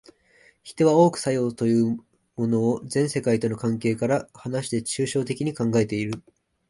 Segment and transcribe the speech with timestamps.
[0.63, 1.99] 人は多く作用という
[2.35, 6.23] ものを全世界との関係から離して抽象的に考えている。